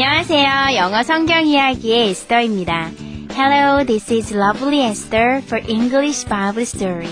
안녕하세요. 0.00 0.76
영어 0.76 1.02
성경 1.02 1.44
이야기의 1.44 2.10
에스더입니다. 2.10 2.92
Hello, 3.32 3.84
this 3.84 4.12
is 4.14 4.32
Lovely 4.32 4.88
Esther 4.88 5.38
for 5.38 5.60
English 5.68 6.24
Bible 6.28 6.62
Story. 6.62 7.10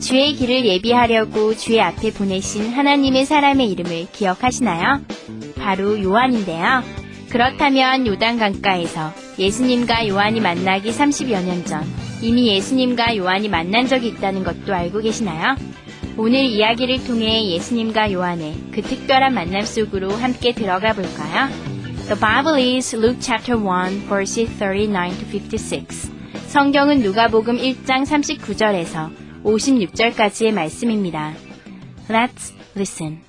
주의 0.00 0.34
길을 0.34 0.66
예비하려고 0.66 1.54
주의 1.54 1.80
앞에 1.80 2.12
보내신 2.12 2.72
하나님의 2.72 3.26
사람의 3.26 3.70
이름을 3.70 4.08
기억하시나요? 4.10 5.02
바로 5.56 6.02
요한인데요. 6.02 6.82
그렇다면 7.30 8.08
요단 8.08 8.40
강가에서 8.40 9.12
예수님과 9.38 10.08
요한이 10.08 10.40
만나기 10.40 10.90
30여 10.90 11.44
년 11.44 11.64
전 11.64 11.84
이미 12.22 12.48
예수님과 12.48 13.16
요한이 13.16 13.48
만난 13.48 13.86
적이 13.86 14.08
있다는 14.08 14.42
것도 14.42 14.74
알고 14.74 14.98
계시나요? 14.98 15.54
오늘 16.16 16.40
이야기를 16.40 17.04
통해 17.04 17.46
예수님과 17.52 18.10
요한의 18.10 18.56
그 18.72 18.82
특별한 18.82 19.32
만남 19.32 19.62
속으로 19.64 20.10
함께 20.10 20.52
들어가 20.52 20.92
볼까요? 20.92 21.67
The 22.07 22.15
Bible 22.15 22.53
is 22.55 22.93
Luke 22.93 23.17
chapter 23.19 23.57
1 23.57 24.07
verses 24.07 24.49
39 24.57 25.11
to 25.17 25.25
56. 25.25 26.11
성경은 26.47 26.99
누가복음 26.99 27.57
1장 27.57 28.05
39절에서 28.05 29.11
56절까지의 29.43 30.53
말씀입니다. 30.53 31.33
Let's 32.07 32.53
listen. 32.75 33.21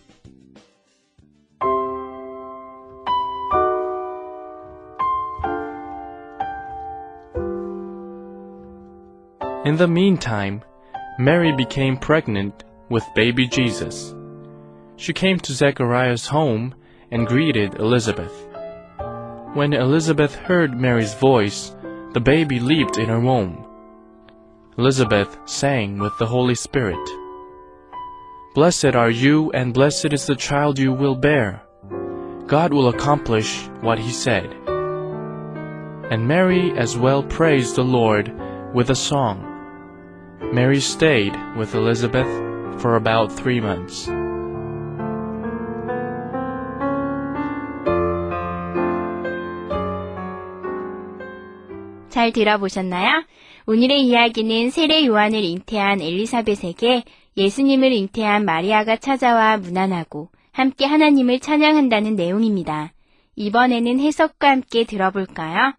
In 9.64 9.76
the 9.76 9.88
meantime, 9.88 10.60
Mary 11.18 11.52
became 11.56 11.96
pregnant 11.96 12.64
with 12.88 13.04
baby 13.16 13.48
Jesus. 13.48 14.14
She 14.96 15.12
came 15.12 15.38
to 15.40 15.52
Zechariah's 15.52 16.28
home 16.28 16.74
and 17.10 17.26
greeted 17.26 17.74
Elizabeth. 17.80 18.47
When 19.55 19.73
Elizabeth 19.73 20.35
heard 20.35 20.79
Mary's 20.79 21.15
voice, 21.15 21.75
the 22.13 22.19
baby 22.19 22.59
leaped 22.59 22.99
in 22.99 23.09
her 23.09 23.19
womb. 23.19 23.65
Elizabeth 24.77 25.39
sang 25.45 25.97
with 25.97 26.15
the 26.19 26.27
Holy 26.27 26.53
Spirit. 26.53 26.99
Blessed 28.53 28.93
are 28.95 29.09
you, 29.09 29.51
and 29.51 29.73
blessed 29.73 30.13
is 30.13 30.27
the 30.27 30.35
child 30.35 30.77
you 30.77 30.93
will 30.93 31.15
bear. 31.15 31.63
God 32.45 32.73
will 32.73 32.89
accomplish 32.89 33.63
what 33.81 33.97
he 33.97 34.11
said. 34.11 34.55
And 36.11 36.27
Mary 36.27 36.71
as 36.77 36.95
well 36.95 37.23
praised 37.23 37.75
the 37.75 37.83
Lord 37.83 38.31
with 38.71 38.91
a 38.91 38.95
song. 38.95 39.45
Mary 40.53 40.79
stayed 40.79 41.35
with 41.57 41.73
Elizabeth 41.73 42.29
for 42.79 42.95
about 42.95 43.31
three 43.31 43.59
months. 43.59 44.07
잘 52.19 52.33
들어보셨나요? 52.33 53.23
오늘의 53.65 54.05
이야기는 54.05 54.71
세례 54.71 55.05
요한을 55.05 55.41
잉태한 55.41 56.01
엘리사벳에게 56.01 57.05
예수님을 57.37 57.93
잉태한 57.93 58.43
마리아가 58.43 58.97
찾아와 58.97 59.55
문안하고 59.55 60.27
함께 60.51 60.85
하나님을 60.85 61.39
찬양한다는 61.39 62.17
내용입니다. 62.17 62.91
이번에는 63.37 64.01
해석과 64.01 64.49
함께 64.49 64.83
들어볼까요? 64.83 65.75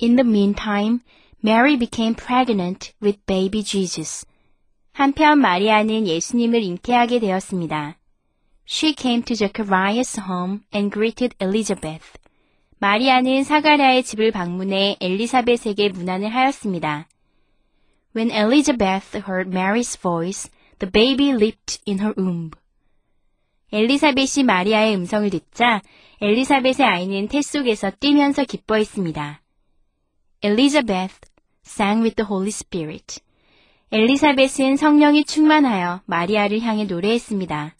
In 0.00 0.14
the 0.14 0.24
meantime, 0.24 1.00
Mary 1.42 1.76
became 1.76 2.14
pregnant 2.14 2.92
with 3.02 3.18
baby 3.26 3.64
Jesus. 3.64 4.24
한편 4.92 5.38
마리아는 5.38 6.06
예수님을 6.06 6.62
잉태하게 6.62 7.18
되었습니다. 7.18 7.96
She 8.68 8.94
came 8.96 9.22
to 9.22 9.34
Zechariah's 9.34 10.20
home 10.22 10.60
and 10.74 10.92
greeted 10.92 11.34
Elizabeth. 11.40 12.04
마리아는 12.78 13.42
사가랴의 13.42 14.02
집을 14.02 14.32
방문해 14.32 14.96
엘리사벳에게 15.00 15.88
문안을 15.88 16.28
하였습니다. 16.28 17.08
When 18.14 18.30
Elizabeth 18.30 19.16
heard 19.16 19.50
Mary's 19.50 19.98
voice, 19.98 20.50
the 20.78 20.90
baby 20.90 21.30
leaped 21.30 21.80
in 21.88 22.00
her 22.00 22.12
womb. 22.18 22.50
엘리사벳이 23.72 24.44
마리아의 24.44 24.94
음성을 24.94 25.30
듣자 25.30 25.80
엘리사벳의 26.20 26.86
아이는 26.86 27.28
태 27.28 27.40
속에서 27.40 27.90
뛰면서 27.98 28.44
기뻐했습니다. 28.44 29.40
Elizabeth 30.42 31.18
sang 31.64 32.02
with 32.02 32.16
the 32.16 32.28
Holy 32.28 32.48
Spirit. 32.48 33.20
엘리사벳은 33.94 34.76
성령이 34.78 35.24
충만하여 35.24 36.00
마리아를 36.06 36.60
향해 36.62 36.84
노래했습니다. 36.84 37.74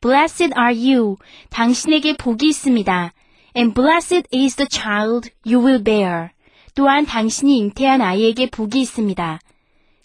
Blessed 0.00 0.54
are 0.58 0.74
you. 0.74 1.16
당신에게 1.50 2.16
복이 2.16 2.48
있습니다. 2.48 3.12
And 3.54 3.74
blessed 3.74 4.26
is 4.34 4.56
the 4.56 4.66
child 4.70 5.28
you 5.44 5.62
will 5.62 5.84
bear. 5.84 6.28
또한 6.74 7.04
당신이 7.04 7.58
잉태한 7.58 8.00
아이에게 8.00 8.48
복이 8.48 8.80
있습니다. 8.80 9.40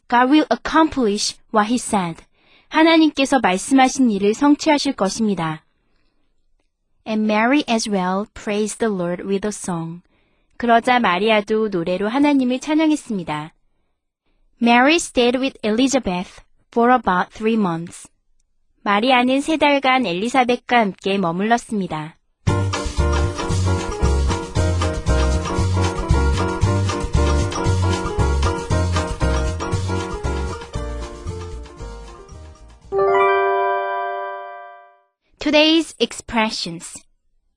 God 0.09 0.29
will 0.29 0.45
accomplish 0.51 1.37
what 1.55 1.69
he 1.69 1.75
said. 1.75 2.21
하나님께서 2.67 3.39
말씀하신 3.39 4.11
일을 4.11 4.33
성취하실 4.33 4.91
것입니다. 4.91 5.63
And 7.07 7.23
Mary 7.31 7.63
as 7.69 7.89
well 7.89 8.25
praised 8.33 8.79
the 8.79 8.93
Lord 8.93 9.23
with 9.23 9.47
a 9.47 9.51
song. 9.53 10.01
그러자 10.57 10.99
마리아도 10.99 11.69
노래로 11.69 12.09
하나님을 12.09 12.59
찬양했습니다. 12.59 13.53
Mary 14.63 14.95
stayed 14.97 15.35
with 15.35 15.57
Elizabeth 15.61 16.39
for 16.71 16.89
about 16.89 17.33
three 17.33 17.57
months. 17.57 18.07
마리아는 18.83 19.41
세 19.41 19.57
달간 19.57 20.05
엘리사벳과 20.05 20.79
함께 20.79 21.17
머물렀습니다. 21.17 22.15
Today's 35.39 35.93
expressions. 35.99 37.03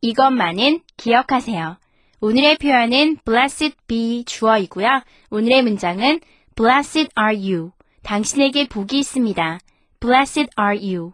이것만은 0.00 0.80
기억하세요. 0.96 1.78
오늘의 2.20 2.56
표현은 2.56 3.18
blessed 3.24 3.76
be 3.86 4.24
주어이고요. 4.24 5.02
오늘의 5.30 5.62
문장은 5.62 6.18
blessed 6.56 7.08
are 7.18 7.36
you. 7.36 7.72
당신에게 8.02 8.66
복이 8.68 8.98
있습니다. 8.98 9.58
blessed 10.00 10.48
are 10.58 10.78
you. 10.78 11.12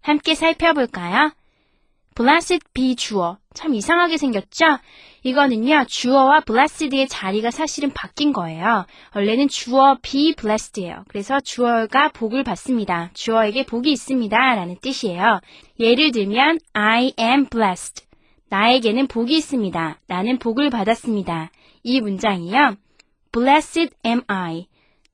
함께 0.00 0.34
살펴볼까요? 0.34 1.32
blessed 2.16 2.66
be 2.74 2.96
주어. 2.96 3.38
참 3.54 3.74
이상하게 3.74 4.16
생겼죠? 4.16 4.78
이거는요, 5.22 5.84
주어와 5.86 6.40
blessed의 6.40 7.06
자리가 7.06 7.52
사실은 7.52 7.92
바뀐 7.92 8.32
거예요. 8.32 8.84
원래는 9.14 9.46
주어 9.46 9.98
be 10.02 10.34
blessed예요. 10.34 11.04
그래서 11.06 11.38
주어가 11.38 12.08
복을 12.08 12.42
받습니다. 12.42 13.10
주어에게 13.14 13.64
복이 13.64 13.92
있습니다. 13.92 14.36
라는 14.36 14.76
뜻이에요. 14.82 15.40
예를 15.78 16.10
들면, 16.10 16.58
I 16.72 17.12
am 17.20 17.46
blessed. 17.46 18.04
나에게는 18.48 19.06
복이 19.06 19.36
있습니다. 19.36 20.00
나는 20.08 20.38
복을 20.38 20.70
받았습니다. 20.70 21.50
이 21.84 22.00
문장이요. 22.00 22.76
Blessed 23.30 23.94
am 24.04 24.22
I. 24.26 24.66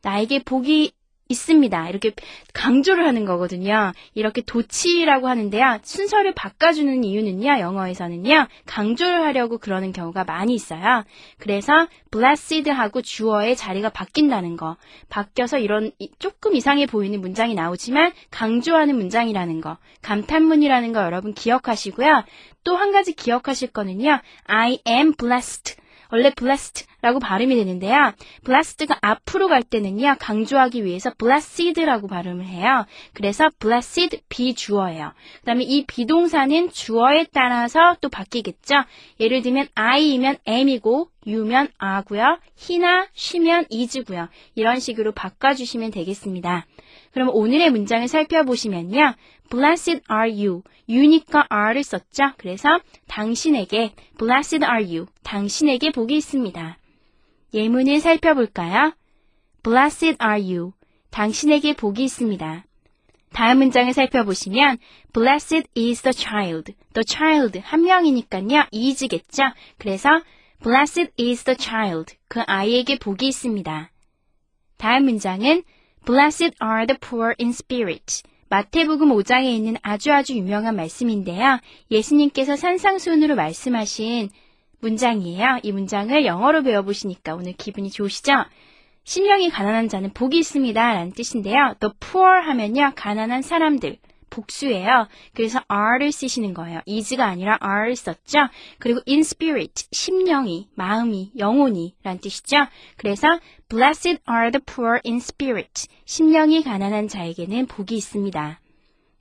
나에게 0.03 0.43
복이 0.45 0.93
있습니다. 1.31 1.91
이렇게 1.91 2.13
강조를 2.55 3.05
하는 3.07 3.27
거거든요. 3.27 3.93
이렇게 4.15 4.41
도치라고 4.41 5.29
하는데요. 5.29 5.81
순서를 5.83 6.33
바꿔주는 6.33 7.05
이유는요. 7.05 7.61
영어에서는요. 7.61 8.47
강조를 8.65 9.21
하려고 9.25 9.59
그러는 9.59 9.93
경우가 9.93 10.25
많이 10.25 10.55
있어요. 10.55 11.05
그래서 11.37 11.87
blessed하고 12.11 13.03
주어의 13.03 13.57
자리가 13.57 13.91
바뀐다는 13.91 14.57
거. 14.57 14.79
바뀌어서 15.11 15.59
이런 15.59 15.93
조금 16.19 16.57
이상해 16.57 16.87
보이는 16.87 17.21
문장이 17.21 17.55
나오지만 17.55 18.13
강조하는 18.31 18.97
문장이라는 18.97 19.61
거. 19.61 19.77
감탄문이라는 20.01 20.95
거 20.95 21.03
여러분 21.03 21.35
기억하시고요. 21.35 22.25
또 22.65 22.77
한 22.77 22.91
가지 22.91 23.13
기억하실 23.13 23.73
거는요. 23.73 24.19
I 24.45 24.79
am 24.89 25.13
blessed. 25.13 25.77
원래 26.11 26.33
blessed 26.35 26.87
라고 27.01 27.21
발음이 27.21 27.55
되는데요. 27.55 28.13
blessed가 28.45 28.99
앞으로 29.01 29.49
갈 29.49 29.63
때는요. 29.63 30.17
강조하기 30.19 30.85
위해서 30.85 31.13
blessed라고 31.17 32.09
발음을 32.09 32.45
해요. 32.45 32.87
그래서 33.13 33.49
blessed 33.61 34.21
비주어예요. 34.29 35.13
그 35.41 35.47
다음에 35.47 35.65
이 35.65 35.85
비동사는 35.87 36.71
주어에 36.71 37.27
따라서 37.33 37.97
또 38.01 38.09
바뀌겠죠. 38.09 38.75
예를 39.21 39.43
들면 39.43 39.69
I이면 39.75 40.39
am이고 40.49 41.09
you면 41.29 41.69
a고요. 41.83 42.39
he나 42.59 43.07
she면 43.15 43.67
is고요. 43.71 44.29
이런 44.55 44.81
식으로 44.81 45.13
바꿔주시면 45.13 45.91
되겠습니다. 45.91 46.67
그럼 47.13 47.29
오늘의 47.29 47.71
문장을 47.71 48.09
살펴보시면요. 48.09 49.15
Blessed 49.51 50.03
are 50.11 50.31
you. 50.31 50.63
you니까 50.89 51.47
are를 51.53 51.83
썼죠. 51.83 52.33
그래서 52.39 52.81
당신에게 53.07 53.93
blessed 54.19 54.65
are 54.65 54.85
you. 54.85 55.07
당신에게 55.23 55.91
복이 55.91 56.17
있습니다. 56.17 56.79
예문을 57.55 58.01
살펴볼까요? 58.01 58.93
Blessed 59.63 60.17
are 60.23 60.43
you. 60.43 60.73
당신에게 61.11 61.75
복이 61.75 62.05
있습니다. 62.05 62.65
다음 63.33 63.59
문장을 63.59 63.93
살펴보시면 63.93 64.79
Blessed 65.13 65.69
is 65.77 66.03
the 66.03 66.13
child. 66.13 66.73
The 66.95 67.05
child 67.07 67.61
한 67.61 67.83
명이니까요. 67.83 68.67
is겠죠. 68.73 69.45
그래서 69.79 70.09
Blessed 70.63 71.13
is 71.19 71.45
the 71.45 71.57
child. 71.57 72.17
그 72.29 72.41
아이에게 72.47 72.99
복이 72.99 73.29
있습니다. 73.29 73.91
다음 74.77 75.05
문장은 75.05 75.63
Blessed 76.05 76.57
are 76.63 76.87
the 76.87 76.99
poor 76.99 77.35
in 77.39 77.51
spirit. 77.51 78.23
마태복음 78.49 79.11
5장에 79.11 79.45
있는 79.45 79.77
아주 79.83 80.13
아주 80.13 80.35
유명한 80.35 80.75
말씀인데요. 80.75 81.61
예수님께서 81.91 82.57
산상수훈으로 82.57 83.35
말씀하신 83.37 84.31
문장이에요. 84.81 85.61
이 85.63 85.73
문장을 85.73 86.25
영어로 86.25 86.63
배워보시니까 86.63 87.35
오늘 87.35 87.53
기분이 87.53 87.91
좋으시죠? 87.91 88.33
신령이 89.05 89.51
가난한 89.51 89.89
자는 89.89 90.13
복이 90.13 90.39
있습니다. 90.39 90.81
라는 90.93 91.13
뜻인데요. 91.13 91.75
The 91.81 91.93
poor 92.01 92.41
하면요. 92.43 92.93
가난한 92.95 93.43
사람들. 93.43 93.99
복수예요. 94.39 95.09
그래서 95.35 95.61
are를 95.71 96.13
쓰시는 96.13 96.55
거예요. 96.55 96.81
is가 96.87 97.27
아니라 97.27 97.59
are를 97.63 97.97
썼죠. 97.97 98.49
그리고 98.79 99.01
in 99.09 99.21
spirit, 99.21 99.87
심령이, 99.93 100.69
마음이, 100.75 101.33
영혼이 101.37 101.95
라는 102.03 102.21
뜻이죠. 102.21 102.57
그래서 102.97 103.41
blessed 103.69 104.19
are 104.31 104.51
the 104.51 104.63
poor 104.65 105.01
in 105.05 105.17
spirit, 105.17 105.89
심령이 106.05 106.63
가난한 106.63 107.09
자에게는 107.09 107.67
복이 107.67 107.97
있습니다. 107.97 108.61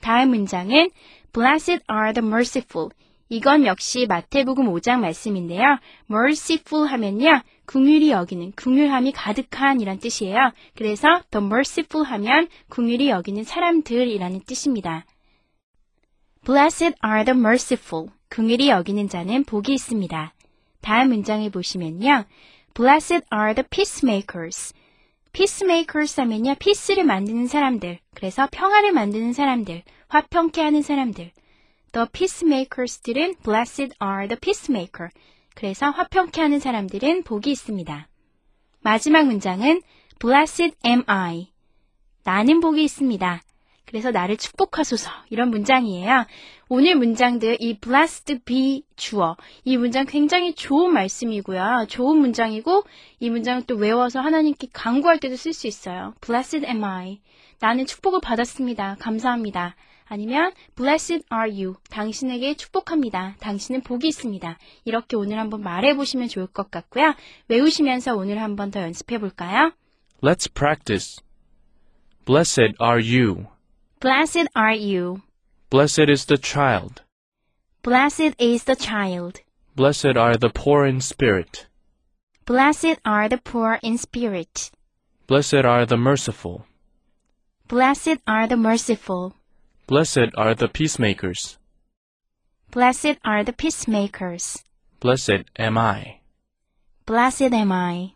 다음 0.02 0.30
문장은 0.30 0.92
blessed 1.34 1.84
are 1.92 2.14
the 2.14 2.26
merciful, 2.26 2.90
이건 3.30 3.66
역시 3.66 4.06
마태복음 4.08 4.68
5장 4.68 5.00
말씀인데요. 5.00 5.80
merciful 6.10 6.88
하면요. 6.88 7.42
궁휼이 7.68 8.12
여기는, 8.12 8.54
궁휼함이 8.54 9.12
가득한 9.12 9.82
이란 9.82 10.00
뜻이에요. 10.00 10.54
그래서 10.74 11.22
the 11.32 11.46
merciful 11.46 12.08
하면 12.08 12.48
궁휼이 12.70 13.10
여기는 13.10 13.44
사람들이라는 13.44 14.42
뜻입니다. 14.46 15.06
Blessed 16.46 16.96
are 17.06 17.26
the 17.26 17.38
merciful. 17.38 18.08
궁휼이 18.30 18.70
여기는 18.70 19.10
자는 19.10 19.44
복이 19.44 19.74
있습니다. 19.74 20.34
다음 20.80 21.10
문장을 21.10 21.50
보시면요. 21.50 22.24
Blessed 22.74 23.26
are 23.34 23.54
the 23.54 23.66
peacemakers. 23.70 24.74
peacemakers 25.34 26.22
하면요. 26.22 26.56
peace를 26.56 27.04
만드는 27.04 27.48
사람들. 27.48 28.00
그래서 28.16 28.48
평화를 28.50 28.94
만드는 28.94 29.34
사람들. 29.34 29.84
화평케 30.08 30.62
하는 30.62 30.82
사람들. 30.82 31.32
The 31.92 32.08
peacemakers들은 32.14 33.36
blessed 33.44 33.96
are 34.02 34.28
the 34.30 34.40
peacemaker. 34.40 35.10
그래서 35.58 35.90
화평케 35.90 36.40
하는 36.40 36.60
사람들은 36.60 37.24
복이 37.24 37.50
있습니다. 37.50 38.08
마지막 38.82 39.26
문장은 39.26 39.82
blessed 40.20 40.76
am 40.86 41.02
I. 41.08 41.48
나는 42.24 42.60
복이 42.60 42.84
있습니다. 42.84 43.42
그래서 43.88 44.12
나를 44.12 44.38
축복하소서 44.38 45.10
이런 45.32 45.50
문장이에요. 45.50 46.28
오늘 46.70 46.94
문장들 46.94 47.58
이 47.60 47.80
blessed 47.80 48.42
be 48.46 48.84
주어 48.98 49.36
이 49.64 49.78
문장 49.78 50.06
굉장히 50.06 50.54
좋은 50.54 50.94
말씀이고요. 50.94 51.88
좋은 51.90 52.18
문장이고 52.18 52.84
이 53.20 53.32
문장을 53.32 53.64
또 53.64 53.74
외워서 53.78 54.20
하나님께 54.20 54.68
강구할 54.72 55.20
때도 55.20 55.38
쓸 55.38 55.54
수 55.54 55.66
있어요. 55.66 56.14
blessed 56.22 56.68
am 56.68 56.84
I. 56.84 57.20
나는 57.60 57.88
축복을 57.88 58.20
받았습니다. 58.22 58.98
감사합니다. 59.00 59.76
아니면 60.08 60.54
blessed 60.76 61.24
are 61.32 61.50
you. 61.52 61.76
당신에게 61.90 62.56
축복합니다. 62.56 63.36
당신은 63.40 63.82
복이 63.82 64.08
있습니다. 64.08 64.58
이렇게 64.86 65.16
오늘 65.16 65.40
한번 65.40 65.62
말해 65.62 65.96
보시면 65.96 66.28
좋을 66.28 66.48
것 66.48 66.72
같고요. 66.72 67.14
외우시면서 67.48 68.16
오늘 68.16 68.42
한번 68.42 68.72
더 68.72 68.82
연습해 68.82 69.18
볼까요? 69.20 69.72
Let's 70.22 70.52
practice. 70.54 71.22
Blessed 72.26 72.76
are 72.82 73.02
you. 73.02 73.48
Blessed 74.00 74.48
are 74.58 74.76
you. 74.76 75.22
Blessed 75.70 76.10
is 76.10 76.26
the 76.26 76.40
child. 76.42 77.04
Blessed 77.84 78.36
is 78.40 78.66
the 78.66 78.76
child. 78.76 79.42
Blessed 79.76 80.18
are 80.18 80.38
the 80.38 80.52
poor 80.54 80.86
in 80.86 80.98
spirit. 80.98 81.68
Blessed 82.46 83.00
are 83.06 83.30
the 83.30 83.40
poor 83.44 83.78
in 83.84 83.98
spirit. 83.98 84.72
Blessed 85.28 85.66
are 85.66 85.86
the 85.86 85.98
merciful. 85.98 86.66
Blessed 87.68 88.20
are 88.26 88.48
the 88.48 88.56
merciful. 88.56 89.34
Blessed 89.88 90.32
are 90.38 90.54
the 90.54 90.68
peacemakers. 90.68 91.58
Blessed 92.72 93.18
are 93.24 93.44
the 93.46 93.54
peacemakers. 93.54 94.64
Blessed 95.00 95.46
am 95.58 95.78
I. 95.78 96.20
Blessed 97.06 97.54
am 97.54 97.72
I. 97.72 98.14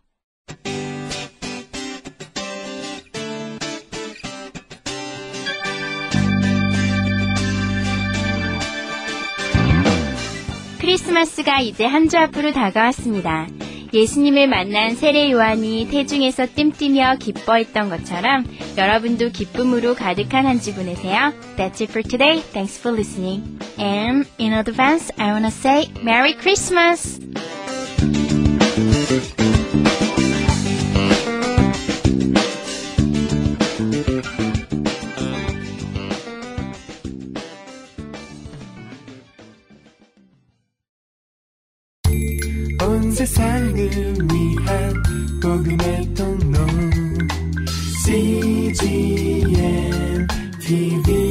크리스마스가 10.80 11.60
이제 11.60 11.84
한 11.84 12.08
주 12.08 12.18
앞으로 12.18 12.52
다가왔습니다. 12.52 13.46
예수님을 13.94 14.48
만난 14.48 14.94
세례 14.94 15.30
요한이 15.30 15.88
태중에서 15.90 16.46
뜀뛰며 16.54 17.16
기뻐했던 17.16 17.88
것처럼 17.90 18.44
여러분도 18.77 19.29
기쁨으로 19.29 19.95
가득한 19.95 20.45
한 20.45 20.59
주 20.59 20.73
보내세요. 20.73 21.33
That's 21.57 21.81
it 21.81 21.89
for 21.91 22.03
today. 22.03 22.41
Thanks 22.53 22.79
for 22.79 22.95
listening. 22.95 23.59
And 23.77 24.25
in 24.39 24.53
advance, 24.53 25.11
I 25.17 25.31
wanna 25.31 25.51
say 25.51 25.87
Merry 26.03 26.33
Christmas! 26.33 27.19
온 42.81 43.11
세상을 43.11 43.75
위한 43.75 45.03
복음의 45.41 46.13
통 46.15 46.30
TV 50.60 51.21